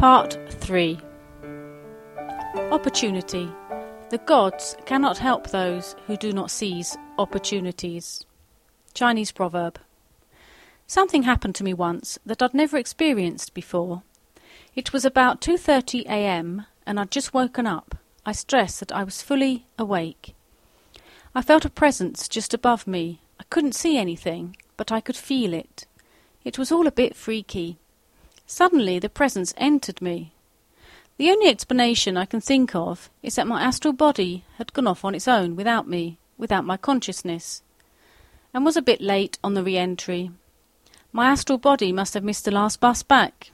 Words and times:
Part 0.00 0.38
3 0.48 0.98
Opportunity. 2.72 3.46
The 4.08 4.16
gods 4.24 4.74
cannot 4.86 5.18
help 5.18 5.50
those 5.50 5.94
who 6.06 6.16
do 6.16 6.32
not 6.32 6.50
seize 6.50 6.96
opportunities. 7.18 8.24
Chinese 8.94 9.30
proverb. 9.30 9.78
Something 10.86 11.24
happened 11.24 11.54
to 11.56 11.64
me 11.64 11.74
once 11.74 12.18
that 12.24 12.40
I'd 12.40 12.54
never 12.54 12.78
experienced 12.78 13.52
before. 13.52 14.02
It 14.74 14.94
was 14.94 15.04
about 15.04 15.42
2:30 15.42 16.06
a.m. 16.06 16.64
and 16.86 16.98
I'd 16.98 17.10
just 17.10 17.34
woken 17.34 17.66
up. 17.66 17.94
I 18.24 18.32
stress 18.32 18.80
that 18.80 18.92
I 18.92 19.04
was 19.04 19.20
fully 19.20 19.66
awake. 19.78 20.34
I 21.34 21.42
felt 21.42 21.66
a 21.66 21.76
presence 21.82 22.26
just 22.26 22.54
above 22.54 22.86
me. 22.86 23.20
I 23.38 23.44
couldn't 23.50 23.74
see 23.74 23.98
anything, 23.98 24.56
but 24.78 24.90
I 24.90 25.02
could 25.02 25.18
feel 25.18 25.52
it. 25.52 25.84
It 26.42 26.56
was 26.56 26.72
all 26.72 26.86
a 26.86 26.90
bit 27.02 27.14
freaky. 27.14 27.79
Suddenly 28.52 28.98
the 28.98 29.08
presence 29.08 29.54
entered 29.56 30.02
me. 30.02 30.32
The 31.18 31.30
only 31.30 31.48
explanation 31.48 32.16
I 32.16 32.24
can 32.24 32.40
think 32.40 32.74
of 32.74 33.08
is 33.22 33.36
that 33.36 33.46
my 33.46 33.62
astral 33.62 33.92
body 33.92 34.42
had 34.58 34.72
gone 34.72 34.88
off 34.88 35.04
on 35.04 35.14
its 35.14 35.28
own 35.28 35.54
without 35.54 35.86
me, 35.86 36.18
without 36.36 36.64
my 36.64 36.76
consciousness, 36.76 37.62
and 38.52 38.64
was 38.64 38.76
a 38.76 38.82
bit 38.82 39.00
late 39.00 39.38
on 39.44 39.54
the 39.54 39.62
re-entry. 39.62 40.32
My 41.12 41.28
astral 41.28 41.58
body 41.58 41.92
must 41.92 42.12
have 42.14 42.24
missed 42.24 42.44
the 42.44 42.50
last 42.50 42.80
bus 42.80 43.04
back. 43.04 43.52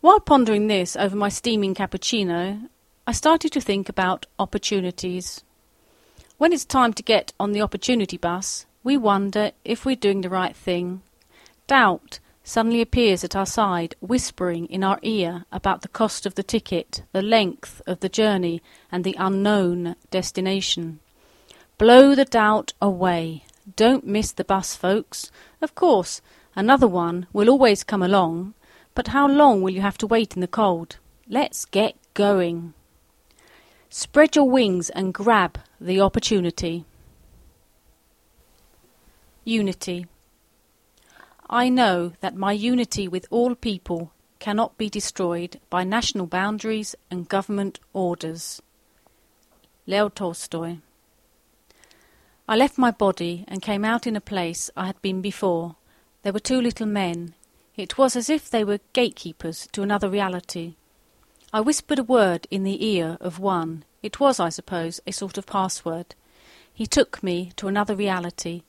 While 0.00 0.20
pondering 0.20 0.68
this 0.68 0.96
over 0.96 1.14
my 1.14 1.28
steaming 1.28 1.74
cappuccino, 1.74 2.70
I 3.06 3.12
started 3.12 3.52
to 3.52 3.60
think 3.60 3.90
about 3.90 4.24
opportunities. 4.38 5.44
When 6.38 6.54
it's 6.54 6.64
time 6.64 6.94
to 6.94 7.02
get 7.02 7.34
on 7.38 7.52
the 7.52 7.60
opportunity 7.60 8.16
bus, 8.16 8.64
we 8.82 8.96
wonder 8.96 9.52
if 9.62 9.84
we're 9.84 9.94
doing 9.94 10.22
the 10.22 10.30
right 10.30 10.56
thing. 10.56 11.02
Doubt 11.66 12.18
suddenly 12.46 12.80
appears 12.80 13.24
at 13.24 13.34
our 13.34 13.44
side, 13.44 13.96
whispering 13.98 14.66
in 14.66 14.84
our 14.84 15.00
ear 15.02 15.44
about 15.50 15.82
the 15.82 15.88
cost 15.88 16.24
of 16.24 16.36
the 16.36 16.44
ticket, 16.44 17.02
the 17.10 17.20
length 17.20 17.82
of 17.88 17.98
the 17.98 18.08
journey, 18.08 18.62
and 18.90 19.02
the 19.02 19.16
unknown 19.18 19.96
destination. 20.12 21.00
Blow 21.76 22.14
the 22.14 22.24
doubt 22.24 22.72
away. 22.80 23.42
Don't 23.74 24.06
miss 24.06 24.30
the 24.30 24.44
bus, 24.44 24.76
folks. 24.76 25.32
Of 25.60 25.74
course, 25.74 26.22
another 26.54 26.86
one 26.86 27.26
will 27.32 27.50
always 27.50 27.82
come 27.82 28.02
along, 28.02 28.54
but 28.94 29.08
how 29.08 29.26
long 29.26 29.60
will 29.60 29.72
you 29.72 29.80
have 29.80 29.98
to 29.98 30.06
wait 30.06 30.36
in 30.36 30.40
the 30.40 30.46
cold? 30.46 30.98
Let's 31.28 31.64
get 31.64 31.96
going. 32.14 32.74
Spread 33.90 34.36
your 34.36 34.48
wings 34.48 34.88
and 34.90 35.12
grab 35.12 35.58
the 35.80 36.00
opportunity. 36.00 36.84
Unity. 39.44 40.06
I 41.48 41.68
know 41.68 42.12
that 42.20 42.34
my 42.34 42.52
unity 42.52 43.06
with 43.06 43.26
all 43.30 43.54
people 43.54 44.12
cannot 44.40 44.76
be 44.76 44.90
destroyed 44.90 45.60
by 45.70 45.84
national 45.84 46.26
boundaries 46.26 46.96
and 47.10 47.28
government 47.28 47.78
orders. 47.92 48.60
Leo 49.86 50.08
Tolstoy. 50.08 50.78
I 52.48 52.56
left 52.56 52.78
my 52.78 52.90
body 52.90 53.44
and 53.46 53.62
came 53.62 53.84
out 53.84 54.06
in 54.06 54.16
a 54.16 54.20
place 54.20 54.70
I 54.76 54.86
had 54.86 55.00
been 55.02 55.20
before. 55.20 55.76
There 56.22 56.32
were 56.32 56.40
two 56.40 56.60
little 56.60 56.86
men. 56.86 57.34
It 57.76 57.96
was 57.96 58.16
as 58.16 58.28
if 58.28 58.50
they 58.50 58.64
were 58.64 58.80
gatekeepers 58.92 59.68
to 59.72 59.82
another 59.82 60.08
reality. 60.08 60.74
I 61.52 61.60
whispered 61.60 62.00
a 62.00 62.04
word 62.04 62.48
in 62.50 62.64
the 62.64 62.84
ear 62.84 63.16
of 63.20 63.38
one. 63.38 63.84
It 64.02 64.18
was, 64.18 64.40
I 64.40 64.48
suppose, 64.48 65.00
a 65.06 65.12
sort 65.12 65.38
of 65.38 65.46
password. 65.46 66.14
He 66.72 66.86
took 66.86 67.22
me 67.22 67.52
to 67.56 67.68
another 67.68 67.94
reality. 67.94 68.62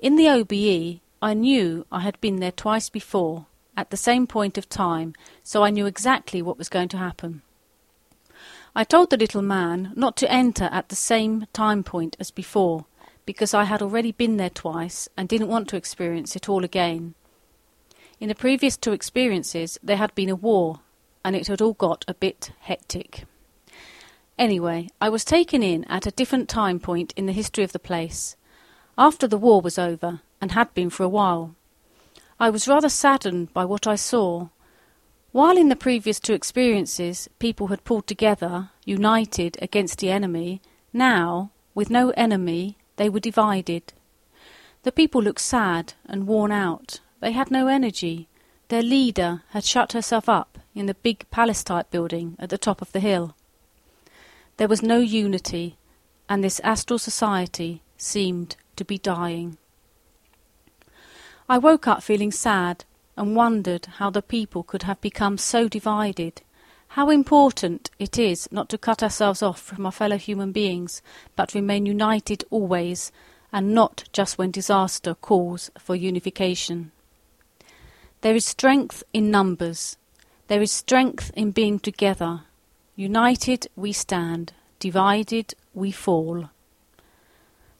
In 0.00 0.16
the 0.16 0.28
OBE, 0.28 1.00
I 1.24 1.32
knew 1.32 1.86
I 1.90 2.00
had 2.00 2.20
been 2.20 2.40
there 2.40 2.52
twice 2.52 2.90
before, 2.90 3.46
at 3.78 3.88
the 3.88 3.96
same 3.96 4.26
point 4.26 4.58
of 4.58 4.68
time, 4.68 5.14
so 5.42 5.64
I 5.64 5.70
knew 5.70 5.86
exactly 5.86 6.42
what 6.42 6.58
was 6.58 6.68
going 6.68 6.88
to 6.88 6.98
happen. 6.98 7.40
I 8.76 8.84
told 8.84 9.08
the 9.08 9.16
little 9.16 9.40
man 9.40 9.94
not 9.96 10.18
to 10.18 10.30
enter 10.30 10.68
at 10.70 10.90
the 10.90 10.94
same 10.94 11.46
time 11.54 11.82
point 11.82 12.14
as 12.20 12.30
before, 12.30 12.84
because 13.24 13.54
I 13.54 13.64
had 13.64 13.80
already 13.80 14.12
been 14.12 14.36
there 14.36 14.50
twice 14.50 15.08
and 15.16 15.26
didn't 15.26 15.48
want 15.48 15.66
to 15.68 15.78
experience 15.78 16.36
it 16.36 16.46
all 16.46 16.62
again. 16.62 17.14
In 18.20 18.28
the 18.28 18.34
previous 18.34 18.76
two 18.76 18.92
experiences, 18.92 19.78
there 19.82 19.96
had 19.96 20.14
been 20.14 20.28
a 20.28 20.36
war, 20.36 20.80
and 21.24 21.34
it 21.34 21.46
had 21.46 21.62
all 21.62 21.72
got 21.72 22.04
a 22.06 22.12
bit 22.12 22.50
hectic. 22.60 23.24
Anyway, 24.38 24.90
I 25.00 25.08
was 25.08 25.24
taken 25.24 25.62
in 25.62 25.84
at 25.84 26.06
a 26.06 26.10
different 26.10 26.50
time 26.50 26.78
point 26.80 27.14
in 27.16 27.24
the 27.24 27.32
history 27.32 27.64
of 27.64 27.72
the 27.72 27.78
place. 27.78 28.36
After 28.96 29.26
the 29.26 29.38
war 29.38 29.60
was 29.60 29.78
over, 29.78 30.20
and 30.40 30.52
had 30.52 30.72
been 30.74 30.90
for 30.90 31.02
a 31.02 31.08
while. 31.08 31.54
I 32.38 32.50
was 32.50 32.68
rather 32.68 32.88
saddened 32.88 33.52
by 33.52 33.64
what 33.64 33.86
I 33.86 33.96
saw. 33.96 34.48
While 35.32 35.56
in 35.56 35.68
the 35.68 35.76
previous 35.76 36.20
two 36.20 36.34
experiences 36.34 37.28
people 37.38 37.68
had 37.68 37.84
pulled 37.84 38.06
together, 38.06 38.70
united 38.84 39.56
against 39.60 39.98
the 39.98 40.10
enemy, 40.10 40.60
now, 40.92 41.50
with 41.74 41.90
no 41.90 42.10
enemy, 42.10 42.76
they 42.96 43.08
were 43.08 43.20
divided. 43.20 43.92
The 44.84 44.92
people 44.92 45.22
looked 45.22 45.40
sad 45.40 45.94
and 46.06 46.26
worn 46.28 46.52
out. 46.52 47.00
They 47.20 47.32
had 47.32 47.50
no 47.50 47.66
energy. 47.66 48.28
Their 48.68 48.82
leader 48.82 49.42
had 49.50 49.64
shut 49.64 49.92
herself 49.92 50.28
up 50.28 50.58
in 50.74 50.86
the 50.86 50.94
big 50.94 51.28
palace 51.30 51.64
type 51.64 51.90
building 51.90 52.36
at 52.38 52.50
the 52.50 52.58
top 52.58 52.80
of 52.80 52.92
the 52.92 53.00
hill. 53.00 53.34
There 54.56 54.68
was 54.68 54.82
no 54.82 54.98
unity, 54.98 55.78
and 56.28 56.44
this 56.44 56.60
astral 56.60 56.98
society 56.98 57.82
seemed 57.96 58.56
to 58.76 58.84
be 58.84 58.98
dying. 58.98 59.58
I 61.48 61.58
woke 61.58 61.86
up 61.86 62.02
feeling 62.02 62.32
sad 62.32 62.84
and 63.16 63.36
wondered 63.36 63.86
how 63.98 64.10
the 64.10 64.22
people 64.22 64.62
could 64.62 64.84
have 64.84 65.00
become 65.00 65.38
so 65.38 65.68
divided. 65.68 66.42
How 66.88 67.10
important 67.10 67.90
it 67.98 68.18
is 68.18 68.48
not 68.50 68.68
to 68.70 68.78
cut 68.78 69.02
ourselves 69.02 69.42
off 69.42 69.60
from 69.60 69.84
our 69.84 69.92
fellow 69.92 70.16
human 70.16 70.52
beings, 70.52 71.02
but 71.36 71.54
remain 71.54 71.86
united 71.86 72.44
always, 72.50 73.12
and 73.52 73.74
not 73.74 74.04
just 74.12 74.38
when 74.38 74.50
disaster 74.50 75.14
calls 75.14 75.70
for 75.78 75.94
unification. 75.94 76.92
There 78.22 78.34
is 78.34 78.44
strength 78.44 79.02
in 79.12 79.30
numbers. 79.30 79.96
There 80.48 80.62
is 80.62 80.72
strength 80.72 81.30
in 81.36 81.50
being 81.50 81.78
together. 81.78 82.44
United 82.96 83.66
we 83.76 83.92
stand, 83.92 84.52
divided 84.78 85.54
we 85.74 85.90
fall. 85.90 86.48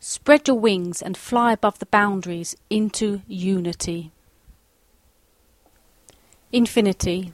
Spread 0.07 0.47
your 0.47 0.59
wings 0.59 1.01
and 1.01 1.17
fly 1.17 1.55
above 1.55 1.79
the 1.79 1.87
boundaries 1.87 2.55
into 2.69 3.23
unity. 3.27 4.13
Infinity. 6.53 7.33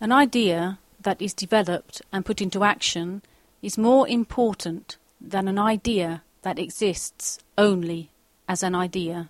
An 0.00 0.12
idea 0.12 0.78
that 1.02 1.20
is 1.20 1.34
developed 1.34 2.02
and 2.12 2.24
put 2.24 2.40
into 2.40 2.62
action 2.62 3.20
is 3.62 3.76
more 3.76 4.06
important 4.06 4.96
than 5.20 5.48
an 5.48 5.58
idea 5.58 6.22
that 6.42 6.56
exists 6.56 7.40
only 7.58 8.10
as 8.48 8.62
an 8.62 8.76
idea. 8.76 9.28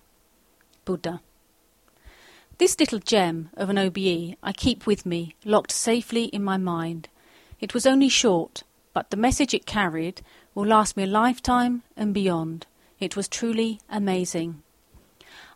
Buddha. 0.85 1.21
This 2.59 2.79
little 2.79 2.99
gem 2.99 3.49
of 3.57 3.71
an 3.71 3.79
OBE 3.79 4.37
I 4.43 4.53
keep 4.55 4.85
with 4.85 5.07
me, 5.07 5.33
locked 5.43 5.71
safely 5.71 6.25
in 6.25 6.43
my 6.43 6.57
mind. 6.57 7.09
It 7.59 7.73
was 7.73 7.87
only 7.87 8.09
short, 8.09 8.61
but 8.93 9.09
the 9.09 9.17
message 9.17 9.55
it 9.55 9.65
carried 9.65 10.21
will 10.53 10.67
last 10.67 10.95
me 10.95 11.05
a 11.05 11.07
lifetime 11.07 11.81
and 11.97 12.13
beyond. 12.13 12.67
It 12.99 13.15
was 13.15 13.27
truly 13.27 13.79
amazing. 13.89 14.63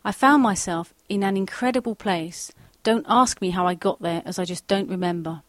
I 0.04 0.12
found 0.12 0.42
myself 0.42 0.94
in 1.08 1.22
an 1.22 1.36
incredible 1.36 1.94
place. 1.94 2.52
Don't 2.82 3.06
ask 3.08 3.40
me 3.40 3.50
how 3.50 3.66
I 3.66 3.74
got 3.74 4.00
there, 4.00 4.22
as 4.24 4.38
I 4.38 4.44
just 4.44 4.66
don't 4.66 4.88
remember. 4.88 5.42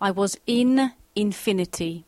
I 0.00 0.10
was 0.10 0.36
in 0.46 0.92
infinity. 1.14 2.04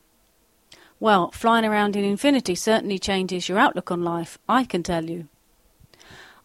Well, 1.00 1.30
flying 1.32 1.64
around 1.64 1.96
in 1.96 2.04
infinity 2.04 2.54
certainly 2.54 2.98
changes 2.98 3.48
your 3.48 3.58
outlook 3.58 3.90
on 3.90 4.02
life, 4.02 4.38
I 4.48 4.64
can 4.64 4.82
tell 4.82 5.04
you. 5.04 5.28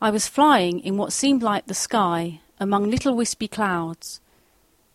I 0.01 0.11
was 0.11 0.27
flying 0.27 0.79
in 0.79 0.97
what 0.97 1.13
seemed 1.13 1.43
like 1.43 1.67
the 1.67 1.73
sky, 1.73 2.41
among 2.59 2.89
little 2.89 3.15
wispy 3.15 3.47
clouds. 3.47 4.21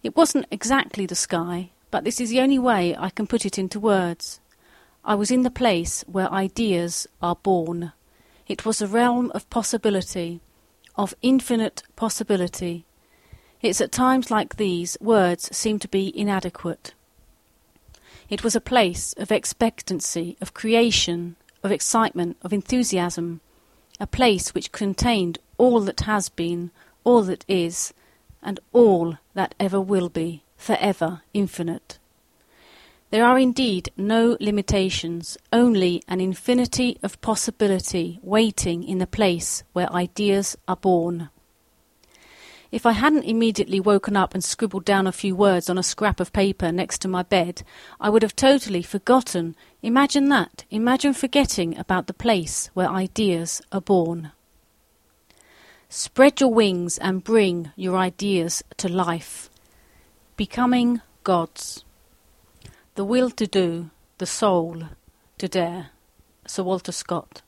It 0.03 0.17
wasn't 0.17 0.47
exactly 0.51 1.07
the 1.07 1.15
sky, 1.15 1.71
but 1.91 2.05
this 2.05 2.21
is 2.21 2.31
the 2.31 2.41
only 2.41 2.59
way 2.59 2.95
I 2.99 3.11
can 3.11 3.27
put 3.27 3.47
it 3.47 3.59
into 3.59 3.81
words. 3.81 4.41
I 5.07 5.15
was 5.15 5.31
in 5.31 5.43
the 5.43 5.51
place 5.51 6.03
where 6.07 6.33
ideas 6.33 7.07
are 7.21 7.37
born. 7.37 7.93
It 8.47 8.65
was 8.65 8.81
a 8.81 8.87
realm 8.87 9.31
of 9.35 9.49
possibility, 9.51 10.41
of 10.97 11.15
infinite 11.21 11.83
possibility. 11.95 12.87
It's 13.61 13.83
at 13.83 13.93
times 13.93 14.31
like 14.31 14.57
these 14.57 14.97
words 15.03 15.55
seem 15.55 15.79
to 15.81 15.89
be 15.89 16.11
inadequate. 16.19 16.95
It 18.31 18.43
was 18.43 18.57
a 18.57 18.61
place 18.63 19.13
of 19.19 19.31
expectancy, 19.31 20.39
of 20.41 20.55
creation, 20.55 21.37
of 21.63 21.71
excitement, 21.71 22.39
of 22.41 22.55
enthusiasm, 22.55 23.43
a 24.01 24.07
place 24.07 24.55
which 24.55 24.73
contained 24.73 25.39
all 25.59 25.81
that 25.83 26.01
has 26.01 26.31
been, 26.31 26.71
all 27.05 27.23
that 27.25 27.45
is, 27.47 27.93
and 28.43 28.59
all 28.73 29.19
that 29.35 29.55
ever 29.61 29.81
will 29.81 30.09
be, 30.09 30.45
forever 30.57 31.21
infinite. 31.35 31.99
There 33.15 33.25
are 33.25 33.39
indeed 33.39 33.93
no 33.97 34.37
limitations, 34.41 35.39
only 35.53 36.03
an 36.09 36.21
infinity 36.21 36.99
of 37.01 37.21
possibility 37.21 38.19
waiting 38.25 38.83
in 38.83 38.99
the 38.99 39.07
place 39.07 39.63
where 39.73 39.89
ideas 39.93 40.57
are 40.67 40.75
born. 40.75 41.31
If 42.73 42.85
I 42.85 42.91
hadn't 42.91 43.23
immediately 43.23 43.79
woken 43.79 44.17
up 44.17 44.35
and 44.35 44.43
scribbled 44.43 44.85
down 44.85 45.07
a 45.07 45.13
few 45.13 45.37
words 45.37 45.71
on 45.71 45.79
a 45.79 45.83
scrap 45.85 46.19
of 46.19 46.33
paper 46.33 46.73
next 46.73 47.03
to 47.03 47.09
my 47.09 47.23
bed, 47.23 47.63
I 48.01 48.11
would 48.11 48.23
have 48.23 48.35
totally 48.35 48.83
forgotten. 48.83 49.55
Imagine 49.81 50.29
that. 50.31 50.65
Imagine 50.73 51.15
forgetting 51.15 51.79
about 51.79 52.09
the 52.09 52.15
place 52.15 52.69
where 52.75 52.89
ideas 52.89 53.63
are 53.71 53.81
born. 53.81 54.33
Spread 55.89 56.41
your 56.41 56.53
wings 56.53 56.99
and 56.99 57.23
bring 57.23 57.71
your 57.77 57.97
ideas 57.97 58.65
to 58.79 58.89
life. 58.89 59.51
Becoming 60.37 61.01
gods. 61.23 61.84
The 62.97 63.05
will 63.05 63.31
to 63.31 63.49
do, 63.49 63.91
the 64.19 64.27
soul 64.27 64.85
to 65.39 65.49
dare. 65.49 65.91
Sir 66.47 66.63
Walter 66.63 66.93
Scott. 66.93 67.43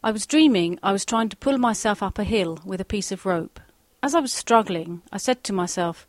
I 0.00 0.12
was 0.12 0.26
dreaming 0.26 0.78
I 0.80 0.92
was 0.92 1.04
trying 1.04 1.28
to 1.30 1.36
pull 1.36 1.58
myself 1.58 2.04
up 2.04 2.16
a 2.16 2.22
hill 2.22 2.60
with 2.64 2.80
a 2.80 2.84
piece 2.84 3.10
of 3.10 3.26
rope. 3.26 3.58
As 4.04 4.14
I 4.14 4.20
was 4.20 4.32
struggling, 4.32 5.02
I 5.10 5.16
said 5.16 5.42
to 5.42 5.52
myself, 5.52 6.06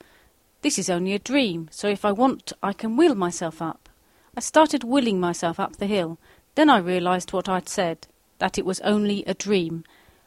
This 0.61 0.77
is 0.77 0.91
only 0.91 1.13
a 1.13 1.19
dream, 1.19 1.69
so 1.71 1.87
if 1.87 2.05
I 2.05 2.11
want, 2.11 2.53
I 2.61 2.71
can 2.71 2.97
will 2.97 3.15
myself 3.15 3.63
up. 3.63 3.89
I 4.35 4.41
started 4.41 4.83
willing 4.83 5.19
myself 5.19 5.59
up 5.59 5.77
the 5.77 5.87
hill. 5.87 6.19
Then 6.53 6.69
I 6.69 6.77
realized 6.77 7.33
what 7.33 7.49
I'd 7.49 7.67
said, 7.67 8.05
that 8.37 8.59
it 8.59 8.65
was 8.65 8.79
only 8.81 9.25
a 9.25 9.33
dream, 9.33 9.83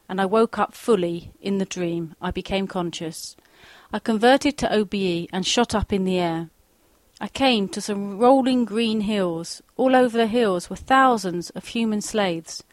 and 0.08 0.20
I 0.20 0.26
woke 0.26 0.58
up 0.58 0.75
fully 0.75 1.31
in 1.40 1.58
the 1.58 1.67
dream. 1.67 2.17
I 2.20 2.32
became 2.32 2.67
conscious. 2.67 3.37
I 3.93 4.00
converted 4.00 4.58
to 4.58 4.75
OBE 4.75 5.28
and 5.32 5.46
shot 5.46 5.72
up 5.72 5.93
in 5.93 6.05
the 6.05 6.19
air. 6.19 6.50
I 7.20 7.28
came 7.28 7.69
to 7.69 7.82
some 7.82 8.19
rolling 8.19 8.64
green 8.64 9.02
hills. 9.02 9.61
All 9.76 9.94
over 9.94 10.17
the 10.17 10.26
hills 10.26 10.70
were 10.70 10.76
thousands 10.76 11.50
of 11.50 11.67
human 11.67 12.00
slaves. 12.00 12.64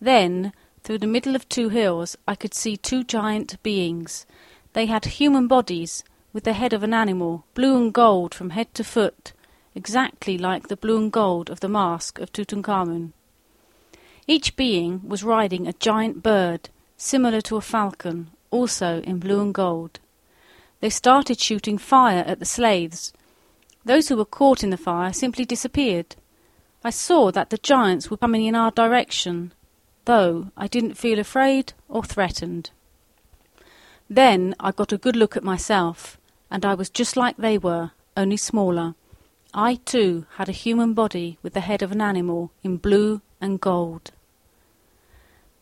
Then, 0.00 0.52
through 0.84 0.98
the 0.98 1.06
middle 1.08 1.34
of 1.34 1.48
two 1.48 1.68
hills, 1.68 2.16
I 2.26 2.36
could 2.36 2.54
see 2.54 2.76
two 2.76 3.02
giant 3.02 3.60
beings. 3.64 4.24
They 4.72 4.86
had 4.86 5.04
human 5.04 5.48
bodies, 5.48 6.04
with 6.32 6.44
the 6.44 6.52
head 6.52 6.72
of 6.72 6.84
an 6.84 6.94
animal, 6.94 7.44
blue 7.54 7.76
and 7.76 7.92
gold 7.92 8.34
from 8.34 8.50
head 8.50 8.72
to 8.74 8.84
foot, 8.84 9.32
exactly 9.74 10.38
like 10.38 10.68
the 10.68 10.76
blue 10.76 10.98
and 10.98 11.12
gold 11.12 11.50
of 11.50 11.58
the 11.58 11.68
mask 11.68 12.20
of 12.20 12.32
Tutankhamun. 12.32 13.12
Each 14.28 14.54
being 14.54 15.00
was 15.08 15.24
riding 15.24 15.66
a 15.66 15.72
giant 15.72 16.22
bird, 16.22 16.68
similar 16.96 17.40
to 17.40 17.56
a 17.56 17.60
falcon, 17.60 18.30
also 18.52 19.00
in 19.00 19.18
blue 19.18 19.40
and 19.40 19.52
gold. 19.52 19.98
They 20.80 20.90
started 20.90 21.40
shooting 21.40 21.78
fire 21.78 22.22
at 22.24 22.38
the 22.38 22.44
slaves. 22.44 23.12
Those 23.88 24.08
who 24.08 24.18
were 24.18 24.26
caught 24.26 24.62
in 24.62 24.68
the 24.68 24.76
fire 24.76 25.14
simply 25.14 25.46
disappeared. 25.46 26.14
I 26.84 26.90
saw 26.90 27.30
that 27.30 27.48
the 27.48 27.56
giants 27.56 28.10
were 28.10 28.18
coming 28.18 28.44
in 28.44 28.54
our 28.54 28.70
direction, 28.70 29.54
though 30.04 30.50
I 30.58 30.66
didn't 30.66 30.98
feel 30.98 31.18
afraid 31.18 31.72
or 31.88 32.02
threatened. 32.04 32.68
Then 34.10 34.54
I 34.60 34.72
got 34.72 34.92
a 34.92 34.98
good 34.98 35.16
look 35.16 35.38
at 35.38 35.42
myself, 35.42 36.18
and 36.50 36.66
I 36.66 36.74
was 36.74 36.90
just 36.90 37.16
like 37.16 37.38
they 37.38 37.56
were, 37.56 37.92
only 38.14 38.36
smaller. 38.36 38.94
I 39.54 39.76
too 39.76 40.26
had 40.36 40.50
a 40.50 40.62
human 40.64 40.92
body 40.92 41.38
with 41.42 41.54
the 41.54 41.60
head 41.60 41.80
of 41.80 41.90
an 41.90 42.02
animal 42.02 42.50
in 42.62 42.76
blue 42.76 43.22
and 43.40 43.58
gold. 43.58 44.10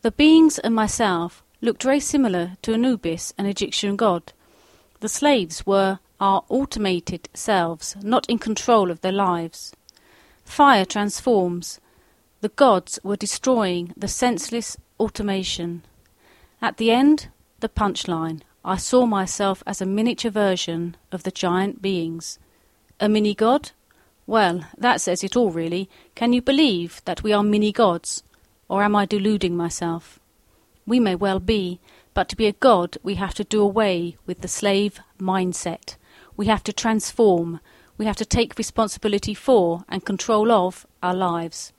The 0.01 0.11
beings 0.11 0.59
and 0.59 0.75
myself 0.75 1.43
looked 1.61 1.83
very 1.83 2.01
similar 2.01 2.57
to 2.63 2.73
Anubis, 2.73 3.33
an 3.37 3.45
Egyptian 3.45 3.95
god. 3.95 4.33
The 4.99 5.07
slaves 5.07 5.65
were 5.65 5.99
our 6.19 6.43
automated 6.49 7.29
selves, 7.33 7.95
not 8.01 8.29
in 8.29 8.39
control 8.39 8.91
of 8.91 9.01
their 9.01 9.11
lives. 9.11 9.73
Fire 10.43 10.85
transforms. 10.85 11.79
The 12.41 12.49
gods 12.49 12.99
were 13.03 13.15
destroying 13.15 13.93
the 13.97 14.07
senseless 14.07 14.77
automation. 14.99 15.83
At 16.61 16.77
the 16.77 16.91
end, 16.91 17.29
the 17.59 17.69
punchline. 17.69 18.41
I 18.63 18.77
saw 18.77 19.05
myself 19.05 19.63
as 19.65 19.81
a 19.81 19.85
miniature 19.85 20.31
version 20.31 20.97
of 21.11 21.23
the 21.23 21.31
giant 21.31 21.81
beings. 21.81 22.39
A 22.99 23.07
mini 23.07 23.33
god? 23.33 23.71
Well, 24.25 24.65
that 24.77 25.01
says 25.01 25.23
it 25.23 25.35
all, 25.35 25.51
really. 25.51 25.89
Can 26.15 26.33
you 26.33 26.41
believe 26.41 27.01
that 27.05 27.23
we 27.23 27.31
are 27.31 27.43
mini 27.43 27.71
gods? 27.71 28.23
Or 28.67 28.83
am 28.83 28.95
I 28.95 29.05
deluding 29.05 29.55
myself? 29.55 30.19
We 30.85 30.99
may 30.99 31.15
well 31.15 31.39
be, 31.39 31.79
but 32.13 32.29
to 32.29 32.35
be 32.35 32.47
a 32.47 32.53
god, 32.53 32.97
we 33.03 33.15
have 33.15 33.35
to 33.35 33.43
do 33.43 33.61
away 33.61 34.17
with 34.25 34.41
the 34.41 34.47
slave 34.47 34.99
mindset. 35.19 35.96
We 36.37 36.45
have 36.45 36.63
to 36.63 36.73
transform. 36.73 37.59
We 37.97 38.05
have 38.05 38.15
to 38.17 38.25
take 38.25 38.57
responsibility 38.57 39.33
for 39.33 39.83
and 39.89 40.05
control 40.05 40.51
of 40.51 40.85
our 41.01 41.15
lives. 41.15 41.73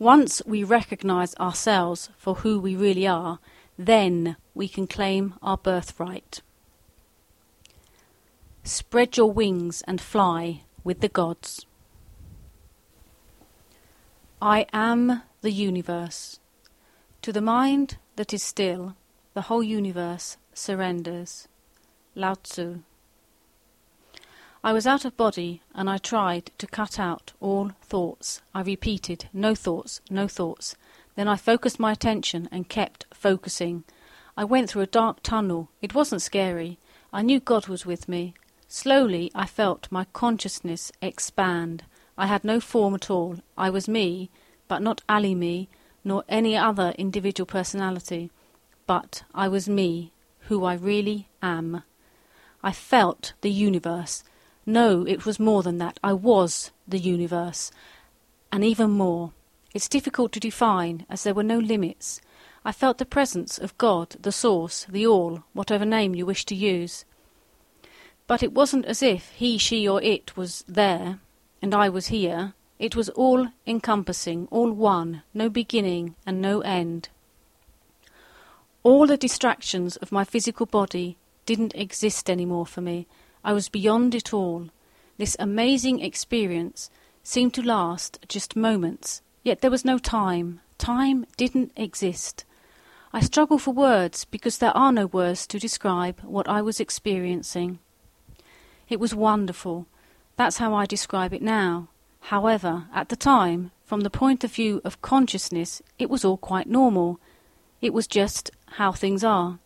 Once 0.00 0.42
we 0.44 0.64
recognize 0.64 1.34
ourselves 1.36 2.10
for 2.18 2.36
who 2.36 2.58
we 2.58 2.74
really 2.74 3.06
are, 3.06 3.38
then 3.78 4.36
we 4.54 4.66
can 4.66 4.86
claim 4.86 5.34
our 5.42 5.56
birthright. 5.56 6.42
Spread 8.64 9.16
your 9.16 9.30
wings 9.30 9.82
and 9.86 10.00
fly 10.00 10.62
with 10.82 11.00
the 11.00 11.08
gods. 11.08 11.66
I 14.42 14.66
am 14.72 15.22
the 15.42 15.52
universe. 15.52 16.40
To 17.22 17.32
the 17.32 17.40
mind 17.40 17.98
that 18.16 18.34
is 18.34 18.42
still, 18.42 18.96
the 19.34 19.42
whole 19.42 19.62
universe 19.62 20.36
surrenders. 20.52 21.46
Lao 22.14 22.34
Tzu. 22.34 22.80
I 24.62 24.74
was 24.74 24.86
out 24.86 25.06
of 25.06 25.16
body, 25.16 25.62
and 25.74 25.88
I 25.88 25.96
tried 25.96 26.50
to 26.58 26.66
cut 26.66 26.98
out 26.98 27.32
all 27.40 27.72
thoughts. 27.80 28.42
I 28.54 28.60
repeated, 28.60 29.26
no 29.32 29.54
thoughts, 29.54 30.02
no 30.10 30.28
thoughts. 30.28 30.76
Then 31.16 31.28
I 31.28 31.36
focused 31.36 31.80
my 31.80 31.92
attention 31.92 32.46
and 32.52 32.68
kept 32.68 33.06
focusing. 33.14 33.84
I 34.36 34.44
went 34.44 34.68
through 34.68 34.82
a 34.82 34.86
dark 34.86 35.22
tunnel. 35.22 35.70
It 35.80 35.94
wasn't 35.94 36.20
scary. 36.20 36.78
I 37.10 37.22
knew 37.22 37.40
God 37.40 37.68
was 37.68 37.86
with 37.86 38.06
me. 38.06 38.34
Slowly 38.68 39.30
I 39.34 39.46
felt 39.46 39.88
my 39.90 40.04
consciousness 40.12 40.92
expand. 41.00 41.84
I 42.18 42.26
had 42.26 42.44
no 42.44 42.60
form 42.60 42.94
at 42.94 43.10
all. 43.10 43.38
I 43.56 43.70
was 43.70 43.88
me, 43.88 44.28
but 44.68 44.82
not 44.82 45.02
Ali 45.08 45.34
me, 45.34 45.70
nor 46.04 46.22
any 46.28 46.54
other 46.54 46.94
individual 46.98 47.46
personality. 47.46 48.30
But 48.86 49.22
I 49.34 49.48
was 49.48 49.70
me, 49.70 50.12
who 50.48 50.64
I 50.64 50.74
really 50.74 51.28
am. 51.40 51.82
I 52.62 52.72
felt 52.72 53.32
the 53.40 53.50
universe. 53.50 54.22
No, 54.66 55.06
it 55.06 55.24
was 55.24 55.40
more 55.40 55.62
than 55.62 55.78
that. 55.78 55.98
I 56.02 56.12
was 56.12 56.70
the 56.86 56.98
universe. 56.98 57.70
And 58.52 58.64
even 58.64 58.90
more. 58.90 59.32
It's 59.72 59.88
difficult 59.88 60.32
to 60.32 60.40
define, 60.40 61.06
as 61.08 61.22
there 61.22 61.34
were 61.34 61.42
no 61.42 61.58
limits. 61.58 62.20
I 62.64 62.72
felt 62.72 62.98
the 62.98 63.06
presence 63.06 63.58
of 63.58 63.76
God, 63.78 64.16
the 64.20 64.32
source, 64.32 64.86
the 64.88 65.06
all, 65.06 65.44
whatever 65.52 65.84
name 65.84 66.14
you 66.14 66.26
wish 66.26 66.44
to 66.46 66.54
use. 66.54 67.04
But 68.26 68.42
it 68.42 68.52
wasn't 68.52 68.84
as 68.84 69.02
if 69.02 69.30
he, 69.30 69.58
she, 69.58 69.88
or 69.88 70.02
it 70.02 70.36
was 70.36 70.64
there, 70.68 71.20
and 71.62 71.74
I 71.74 71.88
was 71.88 72.08
here. 72.08 72.54
It 72.78 72.96
was 72.96 73.08
all 73.10 73.48
encompassing, 73.66 74.48
all 74.50 74.72
one, 74.72 75.22
no 75.32 75.48
beginning 75.48 76.16
and 76.26 76.40
no 76.40 76.60
end. 76.60 77.08
All 78.82 79.06
the 79.06 79.16
distractions 79.16 79.96
of 79.96 80.12
my 80.12 80.24
physical 80.24 80.66
body 80.66 81.16
didn't 81.44 81.74
exist 81.74 82.30
any 82.30 82.46
more 82.46 82.66
for 82.66 82.80
me. 82.80 83.06
I 83.44 83.52
was 83.52 83.68
beyond 83.68 84.14
it 84.14 84.34
all. 84.34 84.68
This 85.16 85.36
amazing 85.38 86.00
experience 86.00 86.90
seemed 87.22 87.54
to 87.54 87.62
last 87.62 88.18
just 88.28 88.56
moments, 88.56 89.22
yet 89.42 89.60
there 89.60 89.70
was 89.70 89.84
no 89.84 89.98
time. 89.98 90.60
Time 90.78 91.26
didn't 91.36 91.72
exist. 91.76 92.44
I 93.12 93.20
struggle 93.20 93.58
for 93.58 93.72
words 93.72 94.24
because 94.24 94.58
there 94.58 94.76
are 94.76 94.92
no 94.92 95.06
words 95.06 95.46
to 95.48 95.58
describe 95.58 96.20
what 96.20 96.48
I 96.48 96.62
was 96.62 96.80
experiencing. 96.80 97.78
It 98.88 99.00
was 99.00 99.14
wonderful. 99.14 99.86
That's 100.36 100.58
how 100.58 100.74
I 100.74 100.86
describe 100.86 101.32
it 101.32 101.42
now. 101.42 101.88
However, 102.20 102.86
at 102.94 103.08
the 103.08 103.16
time, 103.16 103.72
from 103.84 104.00
the 104.00 104.10
point 104.10 104.44
of 104.44 104.52
view 104.52 104.80
of 104.84 105.02
consciousness, 105.02 105.82
it 105.98 106.08
was 106.08 106.24
all 106.24 106.36
quite 106.36 106.68
normal. 106.68 107.18
It 107.80 107.92
was 107.92 108.06
just 108.06 108.50
how 108.72 108.92
things 108.92 109.24
are. 109.24 109.58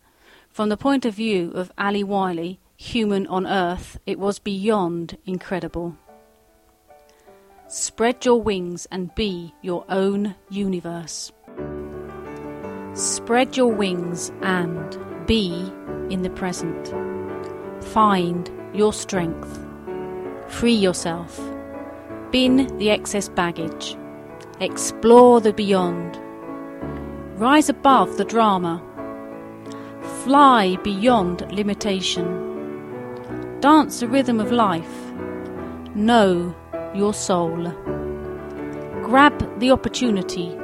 From 0.51 0.69
the 0.69 0.77
point 0.77 1.05
of 1.05 1.15
view 1.15 1.51
of 1.53 1.71
Ali 1.77 2.03
Wiley, 2.03 2.61
human 2.77 3.27
on 3.29 3.47
earth, 3.47 3.99
it 4.07 4.19
was 4.19 4.39
beyond 4.39 5.17
incredible. 5.27 5.97
Spread 7.69 8.25
your 8.25 8.41
wings 8.41 8.87
and 8.91 9.15
be 9.15 9.55
your 9.63 9.85
own 9.89 10.35
universe. 10.51 11.33
Spread 12.95 13.57
your 13.57 13.73
wings 13.73 14.31
and 14.43 14.99
be 15.27 15.73
in 16.11 16.23
the 16.23 16.31
present. 16.31 16.95
Find 17.83 18.51
your 18.73 18.93
strength. 18.93 19.59
Free 20.49 20.75
yourself. 20.75 21.41
Bin 22.31 22.77
the 22.79 22.91
excess 22.91 23.29
baggage. 23.29 23.97
Explore 24.61 25.41
the 25.41 25.53
beyond. 25.53 26.19
Rise 27.41 27.69
above 27.69 28.17
the 28.17 28.25
drama. 28.25 28.83
Fly 30.23 30.77
beyond 30.85 31.51
limitation 31.51 32.54
Dance 33.65 34.01
the 34.01 34.09
rhythm 34.09 34.41
of 34.41 34.53
life. 34.53 34.95
Know 35.95 36.55
your 36.95 37.15
soul. 37.15 37.73
Grab 39.03 39.59
the 39.59 39.71
opportunity. 39.71 40.55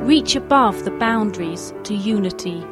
Reach 0.00 0.34
above 0.34 0.84
the 0.84 0.90
boundaries 0.90 1.72
to 1.84 1.94
unity. 1.94 2.66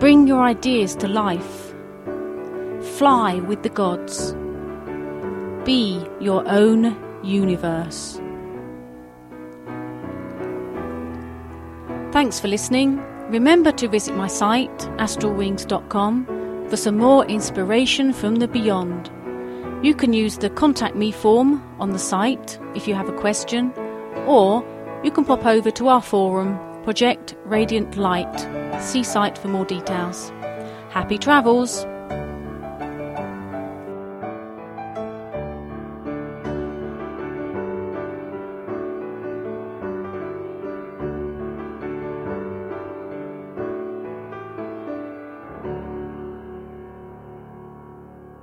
Bring 0.00 0.26
your 0.26 0.42
ideas 0.42 0.96
to 0.96 1.06
life. 1.06 1.72
Fly 2.98 3.36
with 3.46 3.62
the 3.62 3.68
gods. 3.68 4.34
Be 5.64 6.04
your 6.18 6.42
own 6.48 6.96
universe. 7.22 8.20
Thanks 12.10 12.40
for 12.40 12.48
listening. 12.48 13.00
Remember 13.30 13.70
to 13.70 13.86
visit 13.86 14.16
my 14.16 14.26
site, 14.26 14.78
astralwings.com, 14.98 16.43
for 16.74 16.78
some 16.78 16.98
more 16.98 17.24
inspiration 17.26 18.12
from 18.12 18.34
the 18.34 18.48
beyond. 18.48 19.08
You 19.86 19.94
can 19.94 20.12
use 20.12 20.38
the 20.38 20.50
Contact 20.50 20.96
Me 20.96 21.12
form 21.12 21.62
on 21.78 21.90
the 21.90 22.00
site 22.00 22.58
if 22.74 22.88
you 22.88 22.96
have 22.96 23.08
a 23.08 23.12
question, 23.12 23.72
or 24.26 24.64
you 25.04 25.12
can 25.12 25.24
pop 25.24 25.46
over 25.46 25.70
to 25.70 25.86
our 25.86 26.02
forum, 26.02 26.58
Project 26.82 27.36
Radiant 27.44 27.96
Light. 27.96 28.40
See 28.82 29.04
site 29.04 29.38
for 29.38 29.46
more 29.46 29.64
details. 29.64 30.32
Happy 30.90 31.16
travels! 31.16 31.86